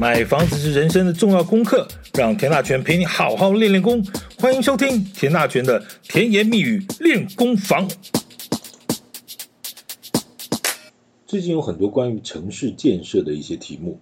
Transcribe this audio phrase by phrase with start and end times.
[0.00, 4.00] 买房子是人生的重要功课，让田大权陪你好好练练功。
[4.38, 7.88] 欢迎收听田大权的甜言蜜语练功房。
[11.26, 13.98] 最近有很多关于城市建设的一些题目，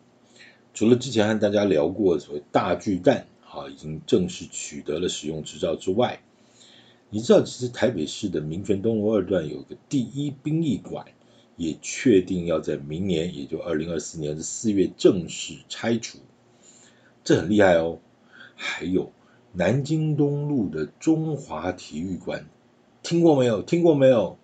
[0.74, 6.20] 除了之前和大家聊过所谓大巨蛋啊，已经正式取得了使用执照之外，
[7.08, 11.06] 你知道其实台北市的民权东路二段有个第一殡仪馆。
[11.56, 16.18] 也确定要在明年，也就二零二四年的四月正式拆除，
[17.24, 17.98] 这很厉害哦。
[18.54, 19.12] 还有
[19.52, 22.46] 南京东路的中华体育馆，
[23.02, 23.62] 听过没有？
[23.62, 24.38] 听过没有？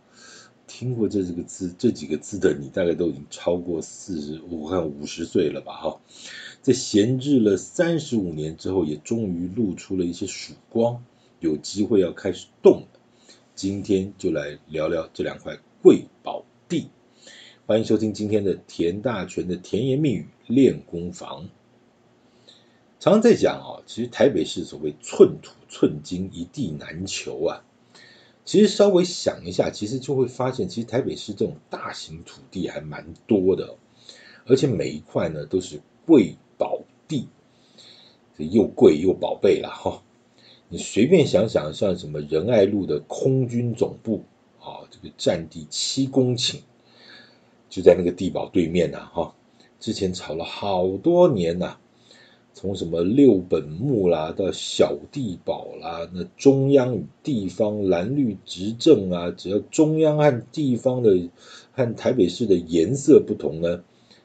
[0.66, 5.74] 听过这几个字，这几个字的你大概都已经超过四十五和五十岁了吧？
[5.74, 6.01] 哈，
[6.62, 11.04] 在闲置了三十五年之后，也终于露出了一些曙光，
[11.40, 12.87] 有机会要开始动了。
[13.54, 16.88] 今天就来聊聊这两块贵宝地。
[17.65, 21.48] 欢迎收听今天的田大权的甜言蜜语练功房。
[22.99, 27.63] 常常在讲啊，其实台北市所谓寸土寸金，一地难求啊。
[28.45, 33.76] 其实稍微想一下，其实就会发现，其实台北市这种大型土地还蛮多的，
[34.45, 37.29] 而且每一块呢都是贵宝地，
[38.37, 40.02] 这又贵又宝贝了哈。
[40.69, 44.24] 你随便想想，像什么仁爱路的空军总部
[44.59, 46.57] 啊，这个占地七公顷。
[47.73, 49.34] 就在那个地堡对面呐，哈，
[49.80, 51.79] 之前吵了好多年呐，
[52.52, 61.30] 从什么六本木啦到小地堡啦，那中央与地方蓝绿执政啊，只要中央和地方的
[61.73, 63.82] 和台北市的颜色不同呢，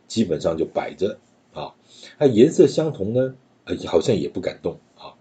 [0.08, 1.18] 基本上就摆着
[1.54, 1.74] 啊，
[2.20, 5.16] 它颜色相同呢，呃，好像也不敢动啊。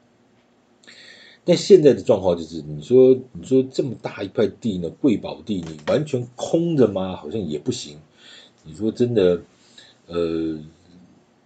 [1.45, 7.15] 但现在的状况就是，你说你说这么大一块地呢，贵宝地，你完全空着吗？
[7.15, 7.99] 好像也不行。
[8.67, 9.41] 你说真的，
[10.09, 10.59] 呃，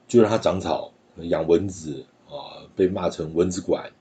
[0.09, 3.93] 就让它长草、养蚊子啊，被骂成蚊子馆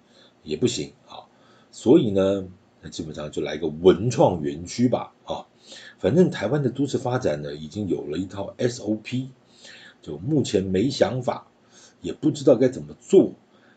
[0.42, 1.28] 也不行啊。
[1.70, 2.48] 所以呢，
[2.82, 5.46] 那基本上就来个文创园区吧啊。
[5.98, 9.28] 反正台湾的都市发展呢，已经有了一套 SOP，
[10.02, 11.48] 就目前没想法，
[12.02, 13.34] 也不知道该怎么做，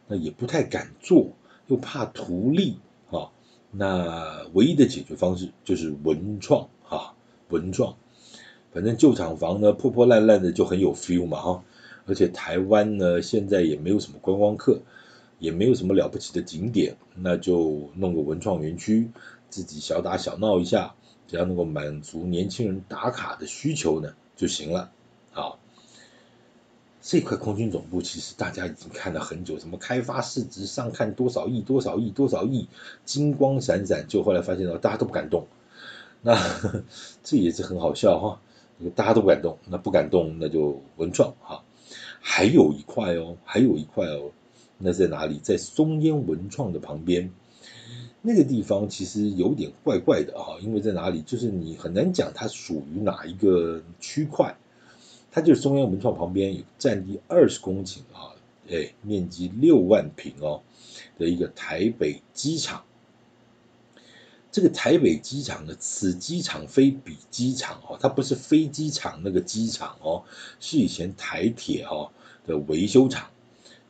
[0.06, 1.32] 那也不太敢做，
[1.66, 2.78] 又怕图利
[3.10, 3.30] 啊。
[3.72, 7.14] 那唯一的解决方式就是文创啊，
[7.48, 7.96] 文创。
[8.72, 11.62] 反正旧厂房呢，破破烂烂的就很有 feel 嘛哈，
[12.06, 14.80] 而且台湾呢现在也没有什么观光客，
[15.38, 19.10] 也没有什么了不起的景点，那就弄个文创园区，
[19.50, 20.94] 自己小打小闹一下，
[21.28, 24.90] 只要能够满足年轻人打卡的需求呢就行了。
[25.32, 25.58] 好，
[27.02, 32.68] 这块空军总部其实大家已经看了很久，什么开发市值上看多少亿多少亿多少亿，
[33.04, 35.46] 金光闪闪，就后来发现到大家都不敢动，
[36.22, 36.38] 那
[37.22, 38.40] 这也是很好笑哈。
[38.90, 41.62] 大家都不敢动，那不敢动，那就文创哈。
[42.20, 44.30] 还有一块哦，还有一块哦，
[44.78, 45.38] 那在哪里？
[45.42, 47.30] 在松烟文创的旁边，
[48.20, 51.22] 那个地方其实有点怪怪的哈，因为在哪里？
[51.22, 54.56] 就是你很难讲它属于哪一个区块。
[55.30, 58.36] 它就是松烟文创旁边有占地二十公顷啊，
[58.70, 60.60] 哎，面积六万平哦
[61.18, 62.84] 的一个台北机场。
[64.52, 70.22] 这个台北机场的此机场非彼机场哦，它不是飞机场那个机场哦，
[70.60, 72.10] 是以前台铁哦
[72.46, 73.30] 的维修厂。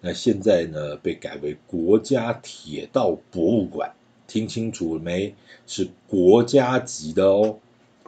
[0.00, 3.93] 那现在呢，被改为国家铁道博物馆，
[4.28, 5.34] 听清楚了没？
[5.67, 7.59] 是国家级的哦。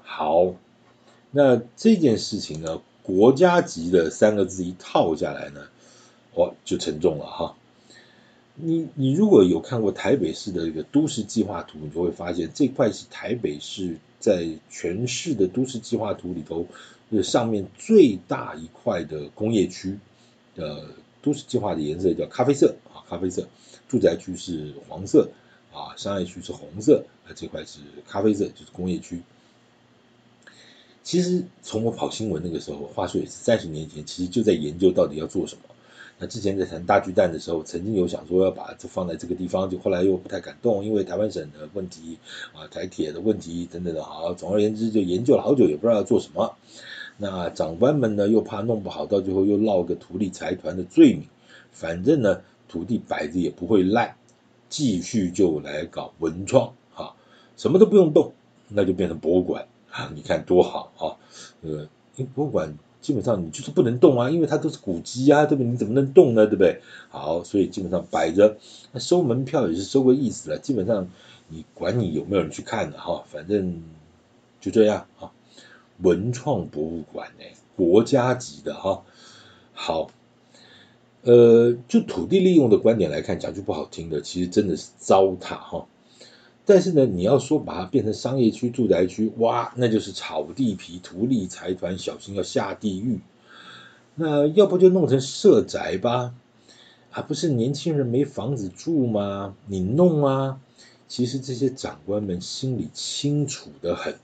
[0.02, 0.54] 好，
[1.32, 5.66] 那这件事情呢，国家级的三个字一套下来呢，
[6.34, 7.56] 哦，就沉重了哈。
[8.56, 16.66] 你你如果有看过台北市的一个都市计划图，你就会发现这块是台北市在全市的都市计划图里头，
[17.22, 19.98] 上面最大一块的工业区，
[20.54, 20.86] 呃，
[21.20, 23.48] 都市计划的颜色叫咖啡色啊，咖啡色，
[23.88, 25.28] 住宅区是黄色
[25.72, 29.20] 啊，商业区是红色，那这块是咖啡色，就是工业区。
[31.02, 35.73] 其实从我跑新闻那个时候，话说也是三十年前，其实就在研究到底要做什么。
[36.16, 42.18] 那之前在谈大巨蛋的时候，曾经有想说要把这放在这个地方，就后来又不太敢动，因为台湾省的问题
[42.52, 44.02] 啊，台铁的问题等等的。
[44.04, 46.54] 好，总而言之就研究了好久，也不知道要做什么。
[47.16, 51.26] 那长官们呢又怕弄不好，到最后又落个土地财团的罪名。
[51.72, 54.14] 反正呢土地摆着也不会烂，
[54.68, 57.14] 继续就来搞文创啊，
[57.56, 58.34] 什么都不用动，
[58.68, 61.18] 那就变成博物馆啊， 你看多好啊！
[61.62, 62.78] 呃，因为博物馆。
[63.04, 65.70] 基本上你就是不能动啊，因为它都是古迹啊，对不对？
[65.70, 66.46] 你怎么能动呢？
[66.46, 66.80] 对不对？
[67.10, 68.56] 好，所以基本上摆着，
[68.92, 70.58] 那收门票也是收个意思了。
[70.58, 71.10] 基本上
[71.48, 73.82] 你管你有没有人去看的哈，反正
[74.58, 75.30] 就这样啊。
[76.00, 77.44] 文创博物馆呢，
[77.76, 79.02] 国家级的哈。
[79.74, 80.08] 好，
[81.24, 85.86] 呃，就土地利用的观点来看，讲句不好听的，其实真的是糟蹋哈。
[86.66, 93.20] 但是呢，你要说把它变成商业区、住宅区，哇，那就是炒地皮、图利财团，小心要下地狱。
[94.14, 96.34] 那要不就弄成社宅吧？
[97.10, 99.54] 啊、不是年轻人没房子住吗？
[99.66, 100.58] 你弄啊！
[101.06, 104.16] 其实这些长官们心里清楚得很，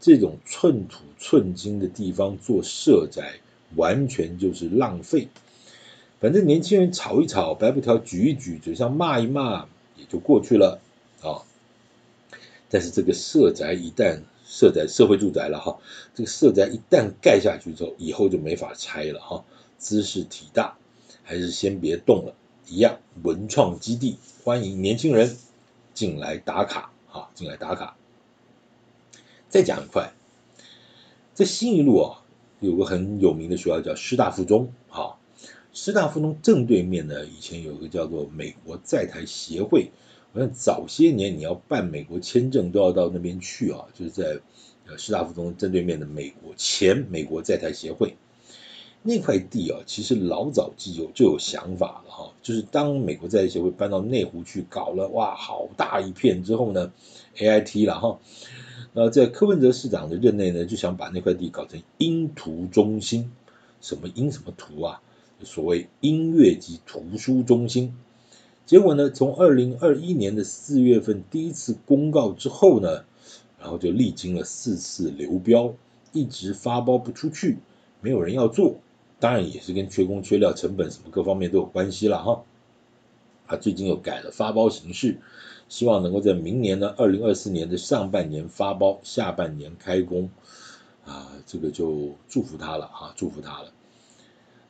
[0.00, 3.34] 这种寸土寸金的地方做社宅，
[3.76, 5.28] 完全就是浪费。
[6.20, 9.66] 反正年轻人吵一吵，白布条举一举，嘴上骂一骂，
[9.96, 10.80] 也就过去了
[11.22, 11.46] 啊。
[12.70, 15.78] 但是这个社宅一旦社宅社会住宅了哈，
[16.14, 19.44] 这个社宅一旦盖下去之后，以后就没法拆了哈。
[19.78, 20.76] 兹事体大，
[21.22, 22.34] 还是先别动了。
[22.66, 25.36] 一样文创基地，欢迎年轻人
[25.94, 27.96] 进来打卡啊，进来打卡。
[29.48, 30.12] 再讲一块，
[31.32, 32.22] 在新一路啊，
[32.60, 35.16] 有个很有名的学校叫师大附中啊。
[35.72, 39.90] 师大附中正对面呢，以前有个叫做美国在台协会。
[40.38, 44.38] 好像早些年你要办美国签证都要到那边去啊，就是在
[44.86, 48.16] 呃师大附中正对面的美国前美国在台协会。
[49.02, 56.92] 那块地啊，其实老早就有就有想法了哈，就是当美国在台协会搬到内湖去搞了，哇，好大一片之后呢
[57.36, 58.20] ，AIT 了哈，
[58.92, 63.32] 那在柯文哲市长的任内呢，就想把那块地搞成音图中心，
[63.80, 65.02] 什么音什么图啊？
[65.42, 67.94] 所谓音乐及图书中心，
[68.68, 73.06] 结果呢，从二零二一年的四月份第一次公告之后呢，
[73.58, 75.72] 然后就历经了四次流标，
[76.12, 77.56] 一直发包不出去，
[78.02, 78.74] 没有人要做，
[79.20, 82.44] 当然也是跟缺工缺料、成本什么各方面都有关系了哈。
[83.46, 85.16] 啊，最近又改了发包形式，
[85.70, 90.28] 希望能够在明年呢，二零二四年的上半年发包，下半年开工，
[91.06, 93.72] 啊，这个就祝福他了啊，祝福他了。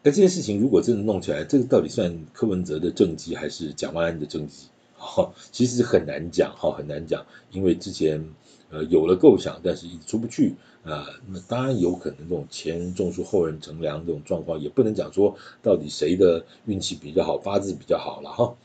[0.08, 4.68] 那这件事情如果真的弄起来，这个到底算柯文哲的政绩还是蒋万安的政绩？
[4.96, 8.26] 哈，其实很难讲，哈，很难讲，因为之前
[8.70, 11.06] 呃有了构想，但是一直出不去啊。
[11.26, 18.56] 那当然有可能这种前人种树后人乘凉这种状况，也不能讲说到底谁的运气比较好，八字比较好了哈。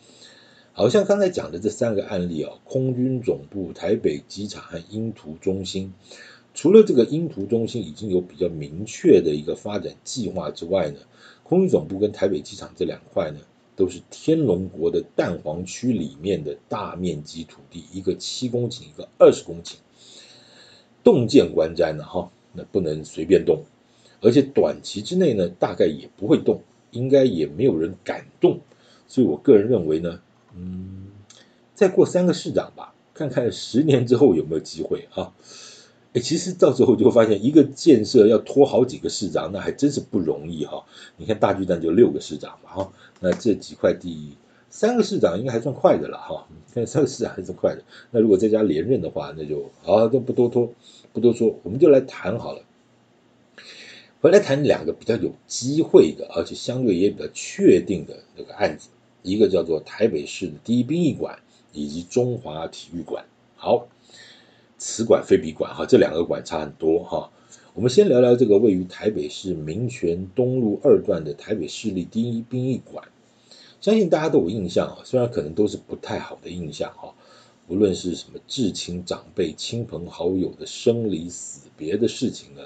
[0.72, 5.94] 好像刚才讲的这三个案例啊，空军总部、台北机场和鹰图中心，
[6.54, 11.00] 除了这个鹰图中心已经有比较明确的一个发展计划之外呢。
[11.44, 13.40] 空军总部跟台北机场这两块呢，
[13.76, 19.76] 都是天龙国的蛋黄区里面的大面积土地，一个七公顷，一个二十公顷，
[21.04, 23.64] 动见观瞻的哈，那不能随便动，
[24.22, 26.62] 而且短期之内呢，大概也不会动，
[26.92, 28.62] 应该也没有人敢动，
[29.08, 30.22] 所以我个人认为呢，
[30.56, 31.08] 嗯，
[31.76, 35.34] 再过三个市长吧，看看十年之后有没有机会啊。
[36.14, 40.86] 哎，其实到时候就发现，一个建设要拖好几个市长，那还真是不容易哈。
[41.18, 44.38] 你看大巨蛋就六个市长嘛哈，那这几块地
[44.70, 46.48] 三个市长应该还算快的了哈。
[46.72, 47.82] 看三个市长还算快的，
[48.12, 50.72] 那如果再加连任的话，那就好，都不多拖，
[51.14, 52.62] 不多说，我们就来谈好了。
[54.22, 58.90] 回来谈两个比较有机会的，而且相对也比较确定的那个案子，
[59.24, 61.40] 一个叫做台北市的第一殡仪馆
[61.72, 63.26] 以及中华体育馆。
[63.56, 63.88] 好。
[64.78, 67.32] 此馆非彼馆哈，这两个馆差很多哈。
[67.74, 73.08] 我们先聊聊这个位于台北市民权东路二段的台北市立第一殡仪馆，
[73.82, 77.14] 相信大家都有印象啊，虽然可能都是不太好的印象哈。
[77.70, 82.62] 无论是什么至亲长辈、亲朋好友的生离死别的事情呢，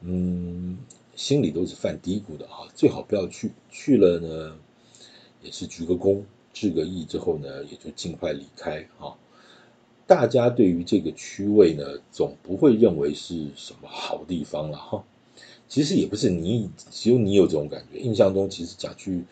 [0.00, 0.76] 嗯，
[1.14, 4.58] 心里都是犯嘀咕的啊，最好不要去，去了呢
[5.42, 6.22] 也是鞠个躬、
[6.52, 9.16] 致个意之后呢，也就尽快离开哈。
[10.06, 15.04] 大家对于这个区位呢，总不会认为是什么好地方了哈。
[15.68, 17.98] 其实也不是你，只有你有这种感觉。
[17.98, 19.24] 印象中，其实讲去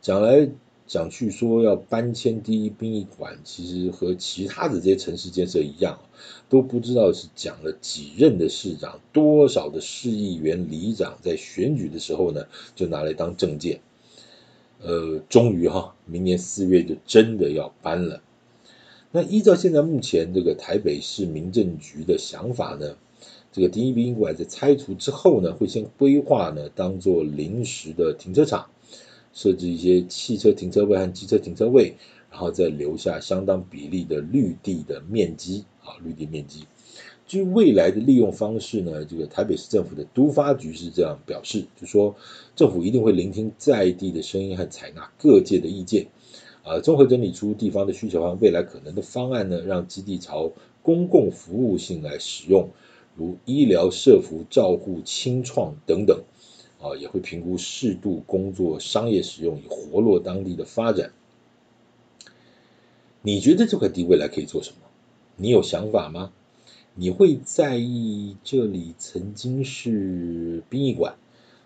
[0.00, 0.48] 讲来
[0.86, 5.98] 讲去说要搬迁第一殡仪馆，其实和其他的这些城市建设一样，
[6.48, 13.80] 都不知道是讲了几任的市长，多少的市议员、里长在选举的时候呢，就拿来当政见。
[14.80, 18.22] 呃，终于哈，明年四月就真的要搬了。
[19.14, 22.96] 那依照现在目前这个台北市民政局的想法呢，
[23.52, 28.70] 这个第一殡仪馆在拆除之后呢，会先规划呢当做临时的停车场，
[29.34, 31.94] 设置一些汽车停车位和机车停车位，
[32.30, 36.64] 然后再留下相当比例的绿地的面积啊，绿地面积。
[37.26, 42.16] 至于未来的利用方式呢，这个台北市政府的都发局是这样表示，就说
[42.56, 46.06] 政府一定会聆听在地的声音和采纳各界的意见。
[46.64, 50.52] 啊，综合整理出地方的需求和未来可能的方案呢，让基地朝
[50.82, 52.70] 公共服务性来使用，
[53.16, 56.22] 如医疗、社福、照护、清创等等。
[56.80, 61.12] 啊，也会评估适度工作商业使用，以活络当地的发展。
[63.22, 64.76] 你觉得这块地未来可以做什么？
[65.36, 66.32] 你有想法吗？
[66.96, 71.14] 你会在意这里曾经是殡仪馆，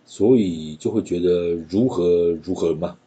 [0.04, 2.98] 所以就会觉得如何如何吗？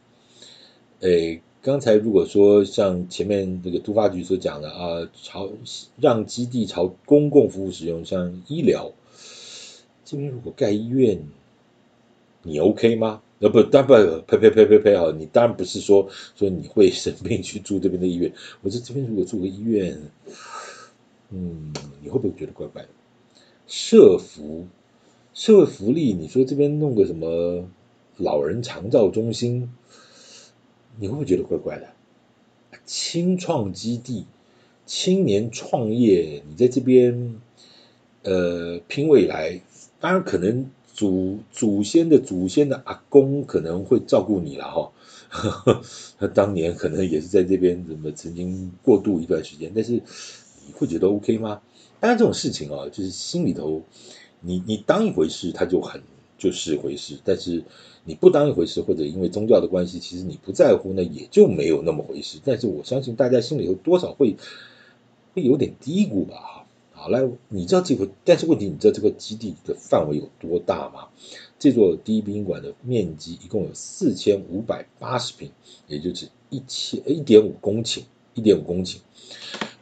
[1.01, 5.49] 诶，刚才如果说像前面那个突发局所讲的啊，朝
[5.99, 8.91] 让基地朝公共服务使用，像医疗，
[10.05, 11.21] 这边如果盖医院，
[12.43, 13.21] 你 OK 吗？
[13.39, 13.93] 呃不，当不
[14.27, 15.13] 呸呸呸呸呸啊！
[15.17, 18.33] 你当然不是说说你会生病去住这边的医院。
[18.61, 19.97] 我说这边如果住个医院。
[21.29, 22.89] 嗯，你会不会觉得怪怪的？
[23.67, 24.67] 社福、
[25.33, 27.69] 社会福利，你说这边弄个什么
[28.17, 29.71] 老人长照中心，
[30.97, 31.87] 你会不会觉得怪怪的？
[32.85, 34.25] 青创基地、
[34.85, 37.35] 青年创业，你在这边
[38.23, 39.61] 呃拼未来，
[39.99, 44.91] 当然可能祖祖先的祖先的阿公可能会照顾你了哈。
[46.17, 50.01] 他 当年可能也是在这边怎么曾经过渡一段时间，但是。
[50.67, 51.59] 你会觉得 OK 吗？
[51.99, 53.81] 当然这种事情啊，就是心里头，
[54.39, 55.99] 你你当一回事，他就很
[56.39, 57.63] 就是一回事；但是
[58.05, 62.39] 你不当一回事，或者因为宗教的关系，其实你不在乎，那也就没有那么回事。
[62.43, 64.35] 但是我相信大家心里头多少会
[65.35, 66.65] 会有点嘀咕吧？
[66.93, 71.07] 好，来，你知道这个，但是问题，你知道这个基地的范围有多大吗？
[71.59, 75.51] 这座第一殡仪馆的面积一共有四千五百八十平，
[75.87, 78.01] 也就是一千一点五公顷，
[78.33, 78.97] 一点五公顷。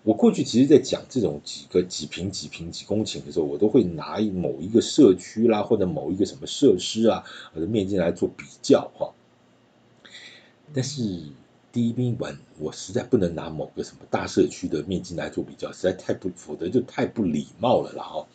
[0.07, 9.13] 我过去其实，在讲这种几个几平几平几公顷的时候，我都会拿某一个社区啦，或者某一个什么设施啊，或者面积来做比较哈。
[10.73, 11.03] 但是
[11.73, 18.25] 第一殡仪馆，我实在不能拿某个什么大社区的面积来做比较，实在太不，否则就太不礼貌了啦哈。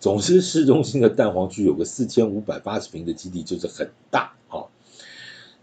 [0.00, 4.34] 总之，市中心的蛋黄区有个四千五百八十平的基地，就是很大。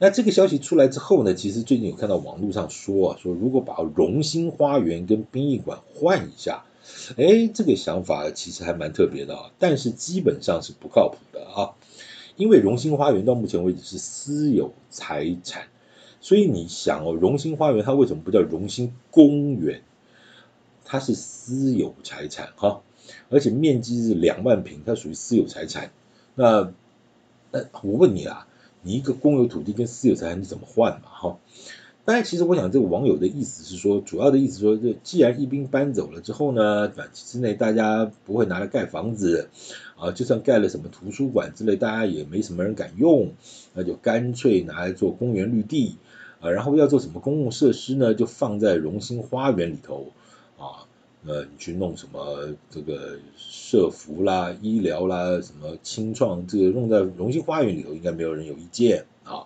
[0.03, 6.63] 那这个消息出来之后呢，其实最近有看到网络上说啊，说如果把荣兴花园跟殡仪馆换一下，
[7.17, 11.75] 哎，这个想法其实还蛮特别的啊，但是基本上是不靠谱的啊，
[12.36, 15.67] 因为荣兴花园到目前为止是私有财产，
[16.20, 19.84] 所以你想哦，荣兴花园它为什么不叫荣兴公园？
[20.84, 22.81] 它是私有财产哈，
[23.29, 25.91] 而且面积是两万平，它属于私有财产。
[26.34, 26.74] 那
[27.51, 28.48] 那我问你啊。
[28.83, 31.07] 你一个公有土地跟私有财产你怎么换嘛？
[31.09, 31.38] 哈，
[32.03, 39.50] 当然，其实我想这个网友的意思是说，主要的意思说，这既然一兵搬走了之后呢，短期之内大家不会拿来盖房子
[39.95, 43.33] 啊，就算盖了什么图书馆之类，大家也没什么人敢用，
[43.75, 45.97] 那就干脆拿来做公园绿地
[46.39, 48.15] 啊，然后要做什么公共设施呢？
[48.15, 50.11] 就放在荣兴花园里头。
[51.25, 59.45] 呃，你去弄什么这个社福啦、医疗啦、什么清创，这个弄在荣兴花园里头，应该没有人有意见啊。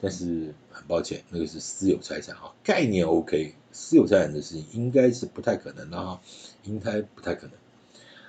[0.00, 6.20] 但是很抱歉，那个是私有财产啊，概念 OK，私有财产的事情应该是不太可能的哈，
[6.64, 7.52] 应该不太可能。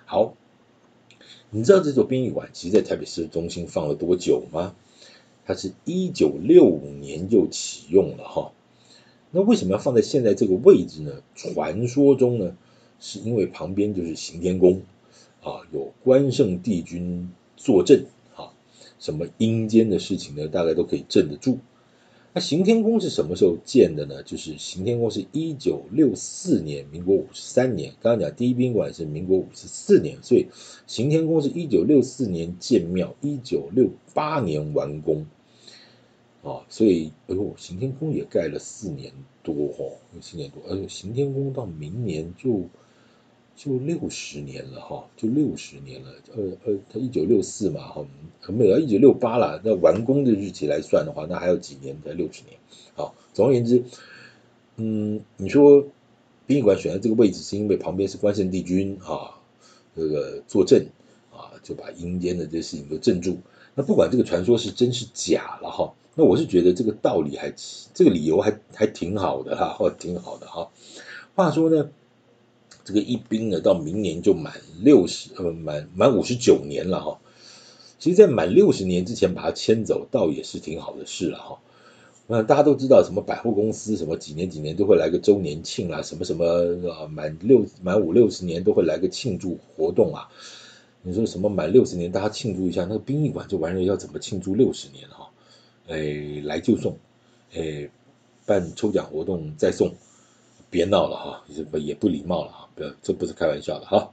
[0.05, 0.35] 好，
[1.49, 4.75] 你知道这座殡仪馆其实在台北市中心放了多久吗？
[5.45, 8.51] 它是一九六五年就启用了哈。
[9.31, 11.11] 那为什么要放在现在这个位置呢？
[11.35, 12.55] 传说中呢，
[12.99, 14.81] 是因为旁边就是行天宫
[15.43, 18.05] 啊，有关圣帝君坐镇
[18.35, 18.51] 啊，
[18.99, 21.59] 什么阴间的事情呢，大概都可以镇得住。
[22.33, 24.21] 那行天宫是什么时候建的呢？
[24.23, 27.93] 就是行天宫是一九六四年，民国五十三年。
[28.01, 30.47] 刚刚讲第一宾馆是民国五十四年，所以
[30.87, 35.25] 行天宫是一九六四年建庙，一九六八年完工。
[36.41, 39.11] 啊，所以，哎呦，行天宫也盖了四年
[39.43, 39.83] 多哈，
[40.21, 42.63] 四年多，哎呦，行天宫到明年就
[43.57, 48.05] 就六十年了哈，就六十年了，呃呃，它一九六四嘛哈，
[48.47, 52.57] 没有，一九六八了，那完工的日期来算的话，那还有几年才六十年？
[52.95, 53.83] 好，总而言之，
[54.77, 55.85] 嗯，你说
[56.47, 59.41] 殡仪馆选在这个位置，是因为旁边是关圣帝君啊，
[59.93, 60.87] 这个坐镇
[61.33, 63.39] 啊，就把阴间的这些事情都镇住。
[63.75, 65.93] 那不管这个传说是真是假了哈。
[66.15, 67.53] 那我是觉得这个道理还，
[67.93, 70.69] 这个理由还还挺好的哈，或 挺好的哈。
[71.33, 71.89] 话说呢，
[72.83, 77.19] 这个一兵呢，到明年就满六十呃满满五十九年了哈。
[77.99, 81.59] 其实，在满六十年之前把它迁走，倒也是挺好的事了哈。
[82.27, 86.45] 那大家都知道，什么百货公司什么几年几年都会来个周年庆啊，什么什么
[86.91, 90.27] 啊满六满五六十年都会来个庆祝活动啊。
[91.01, 95.29] 你说什么满六十年大家庆祝一下，那个殡仪馆这玩意儿要怎么庆祝六十年哈？
[95.87, 96.97] 哎，来就送，
[97.53, 97.89] 哎，
[98.45, 99.93] 办抽奖活动再送，
[100.69, 104.11] 别闹了哈，也不也不礼貌了哈，不要，这不是开玩笑的哈。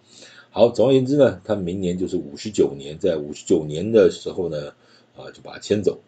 [0.50, 4.72] 好，总而言之呢，他明年就是五十九年，在五十九年的时候呢，
[5.16, 5.98] 啊，就把他迁走。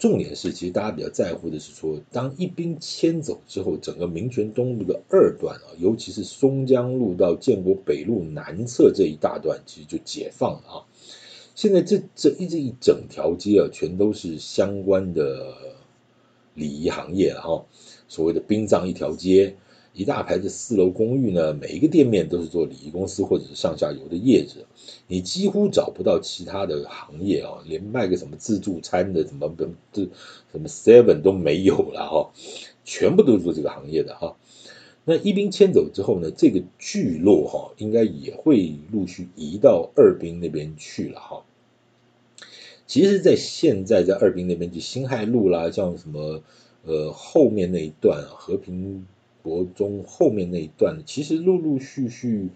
[0.00, 10.80] 重点是，其实大家比较在乎的是说，当一兵迁走之后，整个民权东路的二段啊，尤其是松江路到建国北路南侧这一大段，其实就解放了啊。
[11.54, 15.54] 现在这这一这一整条街啊，全都是相关的
[16.54, 17.66] 礼仪行业了哈，
[18.08, 19.54] 所谓的殡葬一条街。
[19.92, 24.64] 一大排的四楼公寓呢，每一个店面都是做礼仪公司或者是上下游的业者，
[25.08, 29.52] 你几乎找不到其他的行业啊，连卖个什么自助餐的什么
[29.92, 30.02] 这
[30.52, 32.30] 什么 seven 都没有了哈，
[32.84, 34.36] 全部都是做这个行业的哈。
[35.04, 41.42] 那一兵迁走之后呢，这个聚落哈，应该也会陆续移到二兵那边去了哈。
[42.86, 46.42] 其实，在现在在二兵那边，就辛亥路啦，像什么
[46.84, 49.04] 呃后面那一段，和平。
[49.42, 52.48] 国中后面那一段，其实陆陆续续，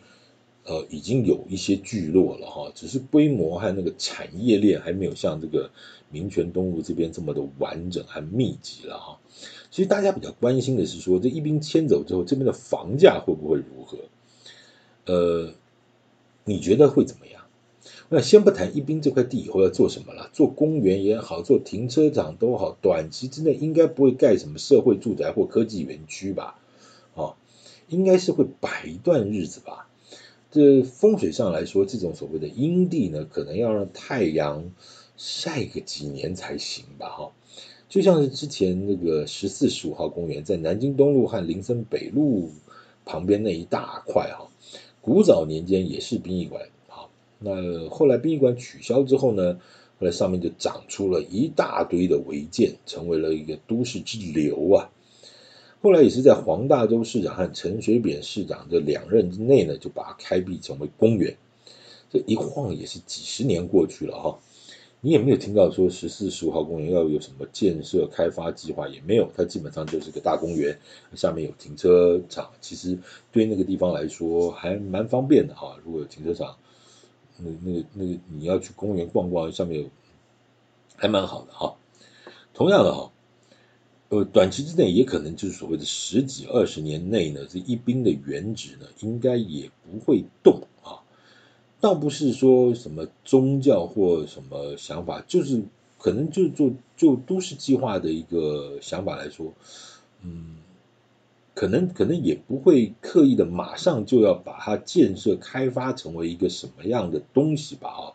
[0.65, 5.71] 呃，已经有一些聚落了哈，只是规模和那个产业链还没有像这个
[6.11, 9.19] 民权东路这边这么的完整和密集了哈。
[9.71, 13.99] 其实大家比较关心的是说，这一兵迁走之后，这边的房价会不会如何？
[15.07, 15.53] 呃，
[16.45, 17.43] 你觉得会怎么样？
[18.09, 26.59] 那先不谈一兵这块地以后要做什么了，做公园也好，做停车场都好，短期之内应该不会盖什么社会住宅或科技园区吧？
[27.15, 27.37] 啊，
[27.89, 29.89] 应该是会摆一段日子吧。
[30.51, 34.71] 这风水上来说，这种所谓的阴地呢，可能要让太阳
[35.17, 37.09] 晒个几年才行吧。
[37.09, 37.33] 哈，
[37.89, 42.53] 就像是之前那个十四十五号公园，在南京东路和林森北路
[43.05, 44.49] 旁边那一大块哈，
[45.01, 46.69] 古早年间也是殡仪馆。
[46.87, 49.55] 好，那后来殡仪馆取消之后呢，
[49.99, 54.91] 后来上面就长出了一大堆的违建，成为了一个都市之流啊。
[55.85, 61.37] 后来也是在黄大洲市长和陈水扁市长的两任之内呢，就把它开辟成为公园。
[62.11, 64.39] 这一晃也是几十年过去了哈，
[65.03, 70.75] 你也没有听到说十四十五号公园要有什么建设开发计划，也没有，它基本上就是个大公园，
[71.15, 72.99] 下面有停车场，其实
[73.31, 75.77] 对那个地方来说还蛮方便的哈。
[75.85, 76.57] 如果有停车场，
[77.37, 79.91] 那那个那个你要去公园逛逛，上面有
[80.97, 81.77] 还蛮好的哈。
[82.55, 83.11] 同样的哈。
[84.15, 91.03] 呃，短期之内也可能就是所谓的十几二十年内呢，这一兵的原址呢，应该也不会动啊。
[91.81, 95.61] 倒不是说什么宗教或什么想法，就是
[95.99, 99.53] 可能就就就都市计划的一个想法来说，
[100.23, 100.59] 嗯，
[101.53, 108.15] 可能可能也不会刻意的马上就要把它建设开发成为一个什么样的东西吧啊。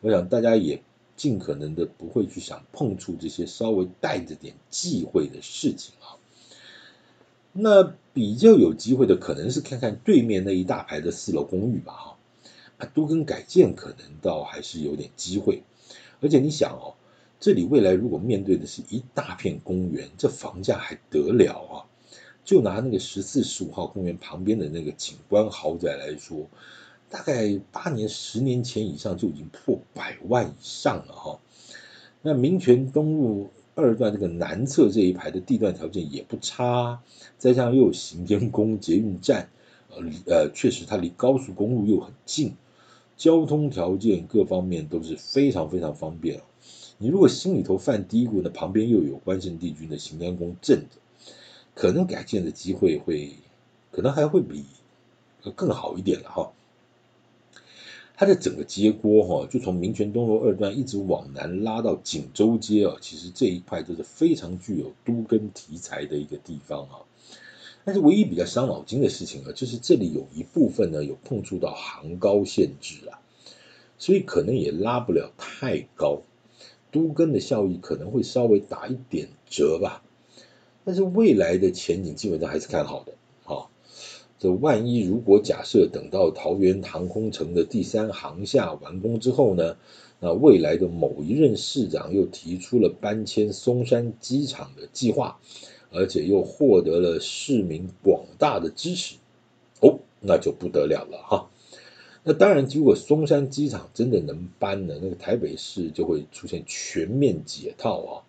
[0.00, 0.82] 我想大家也。
[1.16, 6.14] 尽可能的不会去想碰触这些稍微带着点忌讳的事情啊。
[7.52, 12.16] 那比较有机会的可能是看看对面那一大排的四楼公寓吧哈。
[12.78, 15.62] 啊，都更改建可能倒还是有点机会。
[16.20, 16.92] 而且你想哦，
[17.40, 21.74] 这里未来如果面对的是一大片公园，这房价还得了啊？
[22.44, 26.46] 就拿那个十四十五号公园旁边的那个景观豪宅来说。
[27.08, 31.40] 大概八年、十年前以上就已经破百万以上了哈。
[32.22, 37.00] 那民权东路二段这个南侧这一排的地段条件也不差，
[37.38, 39.48] 再加上又有行天宫、捷运站，
[39.90, 42.54] 呃呃，确实它离高速公路又很近，
[43.16, 46.42] 交通条件各方面都是非常非常方便。
[46.98, 50.98] 你如果心里头犯嘀咕呢，旁边又有关圣帝君的行天宫镇着，
[51.74, 53.34] 可能改建的机会会，
[53.92, 54.64] 可能还会比
[55.54, 56.52] 更好一点了哈。
[58.18, 67.04] 它的整个街郭哈，就从民权东路二段一直往南拉到锦州街啊，其实这一块都是非常具有都跟题材的一个地方啊。
[67.84, 73.20] 但是唯一比较伤脑筋的事情啊，就是这里有一部分呢有碰触到行高限制啊，
[73.98, 76.22] 所以可能也拉不了太高，
[76.90, 80.02] 都跟的效益可能会稍微打一点折吧。
[80.86, 83.12] 但是未来的前景基本上还是看好的。
[84.38, 89.76] 这万一如果假设等到桃园航空城的第三航厦完工之后呢，
[90.20, 95.38] 那未来的某一任市长又提出了搬迁松山机场的计划，
[95.90, 99.16] 而且又获得了市民广大的支持，
[99.80, 101.50] 哦，那就不得了了哈。
[102.22, 108.25] 那当然，如果松山机场真的能搬呢，那个台北市就会出现全面解套啊。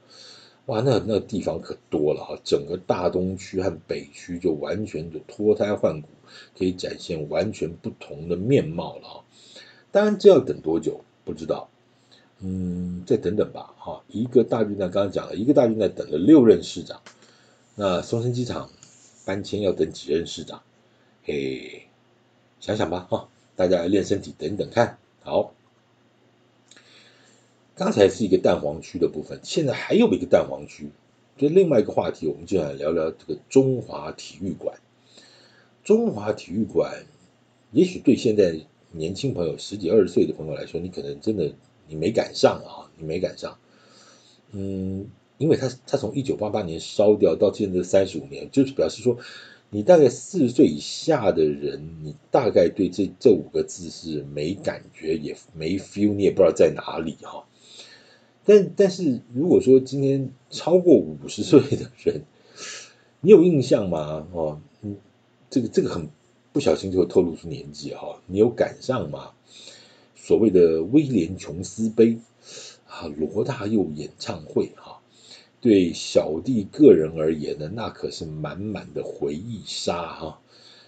[0.67, 6.09] 哇，那那地方可多了哈，整个大东区和北区就完全就脱胎换骨，
[6.57, 9.23] 可以展现完全不同的面貌了哈。
[9.91, 11.69] 当然，这要等多久不知道，
[12.39, 14.03] 嗯，再等等吧哈。
[14.09, 17.01] 一个大巨蛋刚刚讲了，一个大巨蛋等了六任市长，
[17.75, 18.69] 那松山机场
[19.25, 20.61] 搬迁要等几任市长？
[21.23, 21.83] 嘿，
[22.59, 23.29] 想想吧哈。
[23.55, 24.99] 大家练身体等等看。
[25.21, 25.53] 好，
[27.77, 30.89] 刚才是一个蛋黄区的部分，现在还有一个蛋黄区，
[31.37, 34.79] 就另外一个话题，我们就来聊聊这个中华体育馆。
[35.83, 37.05] 中华体育馆，
[37.71, 38.59] 也许对现在
[38.91, 41.53] 年轻朋友十几二十岁的朋友来说，你可能真的
[41.87, 43.59] 你没赶上啊，你没赶上。
[44.53, 45.05] 嗯，
[45.37, 49.19] 因为他他从一九八八年烧掉到现在三十五年，就是表示说，
[49.69, 57.45] 你大概四十岁以下的人，你大概对这这五个字是没感觉，也没 feel，你也不知道在哪里哈。
[58.47, 62.21] 但但是如果说今天超过五十岁的人，
[63.21, 64.25] 你有印象吗？
[64.31, 64.97] 哦，嗯。
[65.49, 66.09] 这个这个很
[66.51, 69.31] 不小心就会透露出年纪哈，你有赶上吗？
[70.15, 72.19] 所谓的威廉琼斯杯
[72.85, 74.99] 啊，罗大佑演唱会哈，
[75.61, 80.41] 对小弟个人而言呢，那可是满满的回忆杀哈。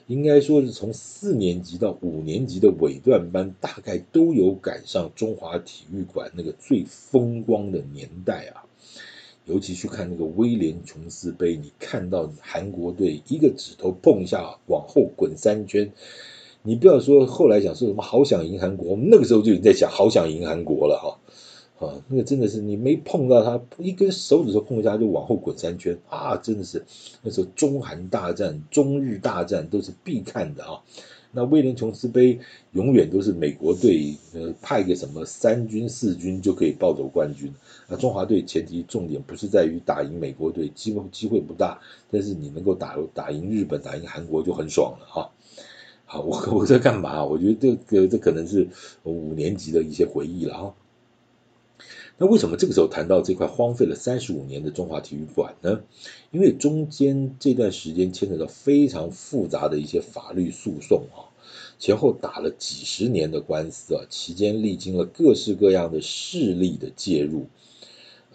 [0.10, 8.66] 应该说是从四年级到五年级的尾段班，大概都有赶上中华体育馆那个最风光的年代啊。
[9.46, 15.92] 尤其去看那个威廉琼斯杯，你看到韩国队一个指头碰一下往后滚三圈，
[16.64, 21.20] 你不要说后来想说什么好想赢韩国，我们那个时候就已经在想好想赢韩国了哈，
[21.80, 26.86] 啊那个真的是你没碰到他一根手指头碰一下就往后滚三圈啊，真的是
[27.24, 30.82] 那时候中韩大战、中日大战都是必看的啊。
[31.32, 32.40] 那威廉琼斯杯
[32.72, 37.54] 永远都是美国队呃派个什么三军四军就可以抱走冠军。
[37.88, 45.30] 那中华队前提重点不是在于打赢美国队，机会机会不大，但是你能够打打赢日本、打赢韩国就很爽了哈。
[46.06, 47.24] 好，我我在干嘛？
[47.24, 48.68] 我觉得这个这可能是
[49.04, 50.74] 五年级的一些回忆了哈。
[52.22, 55.80] 那为什么这个时候谈到这块荒废了三十五年的中华体育馆呢？
[56.32, 61.32] 因为中间这段时间牵扯到非常复杂的一些法律诉讼啊，
[61.80, 67.48] 前后打了几十年的官司啊，期间历经了各式各样的势力的介入。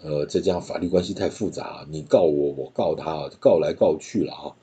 [0.01, 4.55] 呃，再加上法律关系太复杂，你告我，我告他，告来告去了啊。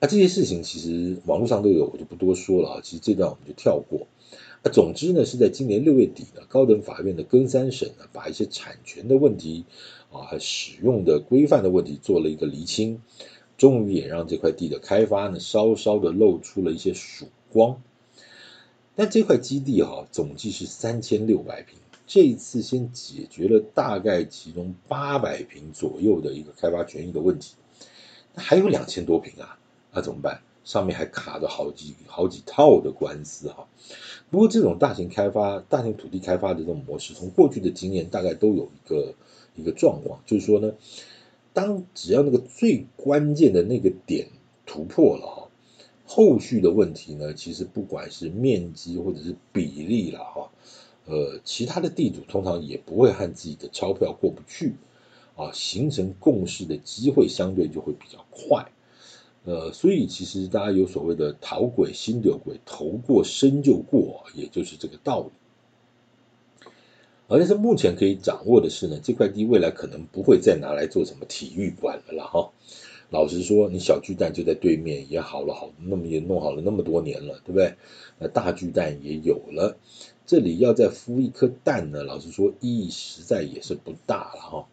[0.00, 2.80] 啊，这些事情其实网络上都有，我就不多说了啊。
[2.82, 4.08] 其实这段我们就跳过。
[4.62, 9.64] 啊，总之呢，是在今年六月底呢，高等法院的跟三审呢，把一些产权的问题
[10.10, 13.00] 啊和使用的规范的问题做了一个厘清，
[13.56, 17.82] 终于也让这块地的开发呢，稍稍的露出了一些曙光。
[18.96, 21.78] 但这块基地哈，总计是三千六百平。
[22.06, 27.54] 这一次先解决了大概其中八百平左右的一个开发权益的问题，
[28.34, 29.58] 那还有两千多平啊，
[29.92, 30.42] 那怎么办？
[30.64, 33.66] 上面还卡着好几好几套的官司哈。
[34.30, 39.14] 不过这种大型开发、大型土地开发的这种模式，从过去的经验大概都有一个
[39.56, 40.74] 一个状况，就是说呢，
[41.52, 44.28] 当只要那个最关键的那个点
[44.66, 45.48] 突破了哈，
[46.06, 50.50] 后续的问题呢，其实不管是面积或者是比例了哈。
[51.06, 54.74] 呃，其他的地主通常也不会和自己的钞票过不去
[55.34, 58.70] 啊，形成共识的机会相对就会比较快。
[59.44, 65.30] 呃，所以其实大家有所谓的“头簋身着簋，头过身就过”，也就是这个道理。
[67.26, 72.50] 而且是目前可以掌握的是呢，这块地未来可能不会再拿来做什么体育馆了啦哈。
[73.08, 77.74] 老实说，你小巨蛋就在对面，也好了好那么也弄好了那么多年了，对不对？
[78.18, 79.76] 那大巨蛋也有了。
[80.26, 84.68] 这里要再孵一颗蛋呢，老实说意义实在也是不大了哈。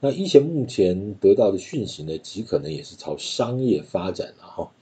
[0.00, 4.72] 那依前目前得到的讯息呢，极可能也是朝商业发展了哈。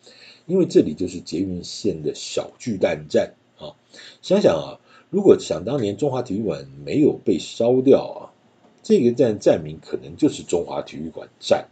[0.46, 3.76] 因为这里就是捷运线的小巨蛋站啊。
[4.22, 8.34] 想想啊，如果想当年中华体育馆没有被烧掉啊，
[8.82, 11.68] 这个站站名可能就是中华体育馆站。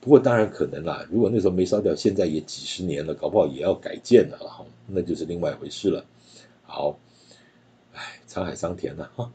[0.00, 6.04] 不过当然可能啦，如果那时候没烧掉，现在也几十年了，搞不好也要改建了哈，那就是另外一回事了。
[6.62, 6.98] 好。
[7.94, 9.32] 唉，沧海桑田呐哈。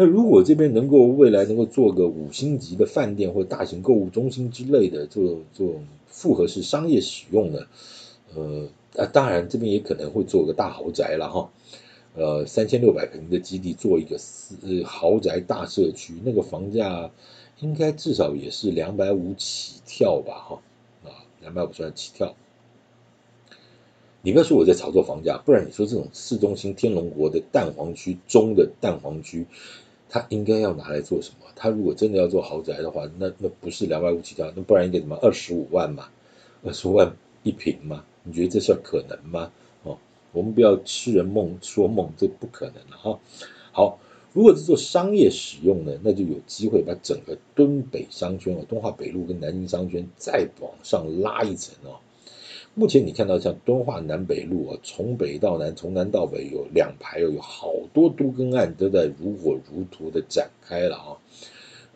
[0.00, 7.66] 那如果这边能够未来能够做个五星级的饭店或大型购物中心之类的，做做复合式商业使用的，
[8.32, 11.50] 呃啊，当然这边也可能会做个大豪宅了哈。
[12.14, 17.10] 呃，三千六百平的基地做一个私豪宅大社区，那个房价
[17.58, 20.62] 应该至少也是两百五起跳吧哈
[21.04, 22.36] 啊，两百五算起跳。
[24.22, 29.46] 你不要说我在炒作房价，不然你说这种市中心天龙国的蛋黄区中的蛋黄区，
[30.08, 31.46] 他应该要拿来做什么？
[31.54, 36.08] 他如果真的要做豪宅的话，那那不是两百五起跳，那不然应该怎么二十五万嘛？
[36.64, 38.04] 二十五万一坪嘛？
[38.22, 39.50] 你觉得这事儿可能吗？
[39.82, 39.98] 哦，
[40.32, 43.18] 我们不要痴人梦说梦，这不可能了哈。
[43.72, 43.98] 好，
[44.32, 51.98] 如果是做商业使用呢，那就有机会把整个敦北商圈啊，敦化北路跟南京商圈再往上拉一层哦。
[52.78, 61.18] 目前你看到像敦化南北路啊，从北到南，从南到北有两排有好多都更案都在如火如荼的展开了啊。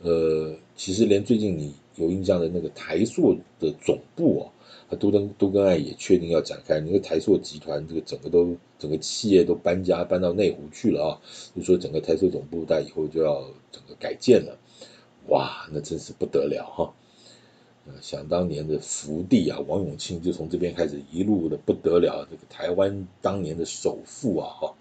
[0.00, 4.50] 呃，其实连最近你有印象的那个台塑的总部
[4.90, 6.80] 啊，都更都更案也确定要展开。
[6.80, 11.20] 那个台塑集团这个整个都整个企业都搬家搬到内湖去了啊，
[11.54, 13.40] 就说整个台塑总部在以后就要
[13.70, 14.58] 整个改建了。
[15.28, 16.92] 哇，那真是不得了哈！
[17.84, 24.74] 呃，想当年的福地啊，王永庆就从这边开始一路的不得了，这个台湾当年的首富啊，哈，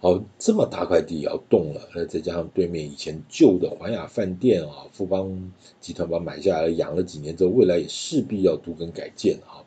[0.00, 9.60] 好，这么大块地要动了，那再加上对面以前旧的环亚饭店啊，富邦集团把买下来养了几年之后，未来也势必要都更改建啊。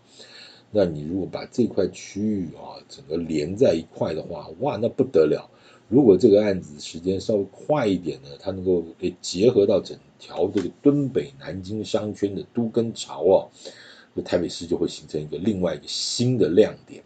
[0.71, 5.49] 那你如果把这块区域啊整个连在一块的话，哇，那不得了！
[5.89, 13.49] 如果这个案子时间稍微快一点呢，它能够诶结合到整条这个敦北南京商圈的都更潮啊，
[14.13, 17.03] 那台北市就会形成一个另外一个新的亮点。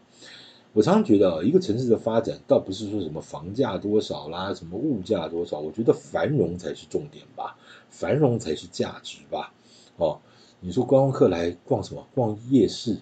[0.74, 7.56] 我常常觉得，一个城市的发展倒不是说什么房价多少啦，什么物价多少，我觉得繁荣才是重点吧，
[7.89, 9.54] 繁荣才是价值吧。
[9.96, 10.19] 哦，
[10.60, 12.06] 你说观光客来逛什么？
[12.13, 12.98] 逛夜市。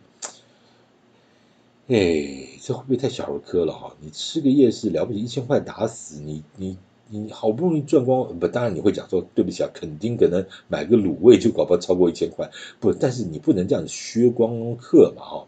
[1.92, 3.94] 哎，这会不会太小儿科了哈？
[4.00, 6.78] 你吃个夜市了不起一千块打死你，你
[7.10, 8.48] 你好不容易赚光不？
[8.48, 12.50] 当然你会讲说对不起啊，肯定可能买个卤味就搞不好超过一千块，
[12.80, 15.48] 不，但是你不能这样子削光客嘛哈。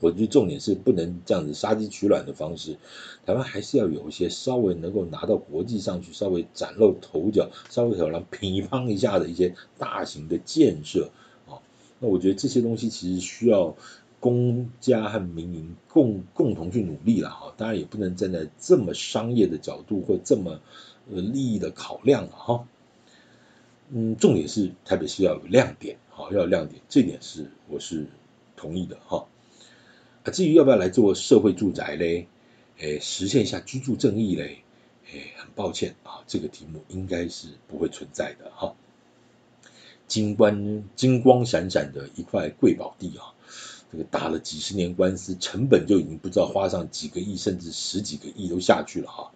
[0.00, 2.76] 我觉得重点是不能这样子杀鸡取卵的方式，
[3.24, 11.08] 台湾还是要有一些稍微能够拿到国际上去，稍微崭露头角，稍微可能乒乓一下的一些大型的建设
[11.48, 11.56] 啊。
[11.98, 13.74] 那我觉得这些东西其实需要。
[14.26, 20.60] 公家和民营共共同去努力了哈，当然也不能站在这么商业的角度或这么
[21.08, 22.66] 呃利益的考量了哈。
[23.90, 28.08] 嗯，重点是台北市要有亮点，好，要有亮点，这点是我是
[28.56, 29.28] 同意的哈。
[30.24, 32.26] 啊，至于要不要来做社会住宅嘞，
[32.78, 34.64] 诶，实现一下居住正义嘞，
[35.12, 38.74] 诶，很抱歉啊，这个题目应该是不会存在的哈。
[40.08, 43.34] 金光金光闪闪的一块贵宝地啊。
[44.04, 49.30] 打了几十年官司，成本就已经不知道花上几个亿，甚至十几个亿都下去了哈。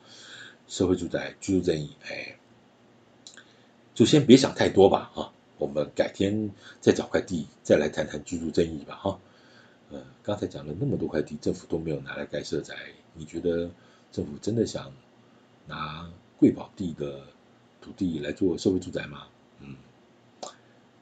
[0.68, 2.37] 社会住宅居住正义，哎，
[3.94, 5.33] 就先别想太多吧哈。
[5.59, 9.20] 我们改天再找块地，再来谈谈居住正义吧哈。
[9.90, 12.75] 呃，刚才讲了那么多块地，政府都没有拿来盖社宅，
[13.14, 13.70] 你觉得
[14.12, 14.92] 政府真的想
[15.66, 17.20] 拿贵宝地的
[17.83, 19.27] 土地来做社会住宅吗？
[19.59, 19.77] 嗯，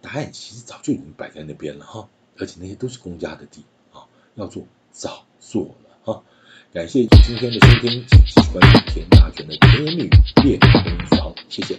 [0.00, 2.08] 答案其实早就已经摆在那边了哈。
[2.38, 5.74] 而且那些都是公家的地啊，要做早做
[6.04, 6.22] 了啊。
[6.72, 10.10] 感谢今天的收听，请继续关注田大全的甜言蜜语
[10.44, 10.70] 夜空
[11.08, 11.78] 传，谢谢。